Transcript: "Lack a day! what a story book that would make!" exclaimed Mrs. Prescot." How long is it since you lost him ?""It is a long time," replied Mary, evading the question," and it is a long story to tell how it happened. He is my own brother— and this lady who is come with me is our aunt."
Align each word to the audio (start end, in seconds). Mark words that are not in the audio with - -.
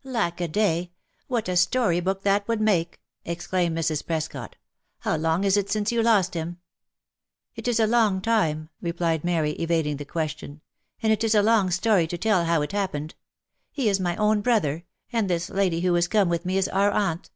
"Lack 0.02 0.40
a 0.40 0.48
day! 0.48 0.92
what 1.26 1.46
a 1.46 1.58
story 1.58 2.00
book 2.00 2.22
that 2.22 2.48
would 2.48 2.58
make!" 2.62 3.02
exclaimed 3.26 3.76
Mrs. 3.76 4.06
Prescot." 4.06 4.54
How 5.00 5.14
long 5.14 5.44
is 5.44 5.58
it 5.58 5.68
since 5.68 5.92
you 5.92 6.02
lost 6.02 6.32
him 6.32 6.56
?""It 7.54 7.68
is 7.68 7.78
a 7.78 7.86
long 7.86 8.22
time," 8.22 8.70
replied 8.80 9.24
Mary, 9.24 9.50
evading 9.60 9.98
the 9.98 10.06
question," 10.06 10.62
and 11.02 11.12
it 11.12 11.22
is 11.22 11.34
a 11.34 11.42
long 11.42 11.70
story 11.70 12.06
to 12.06 12.16
tell 12.16 12.46
how 12.46 12.62
it 12.62 12.72
happened. 12.72 13.14
He 13.70 13.90
is 13.90 14.00
my 14.00 14.16
own 14.16 14.40
brother— 14.40 14.86
and 15.12 15.28
this 15.28 15.50
lady 15.50 15.82
who 15.82 15.94
is 15.96 16.08
come 16.08 16.30
with 16.30 16.46
me 16.46 16.56
is 16.56 16.66
our 16.68 16.90
aunt." 16.90 17.28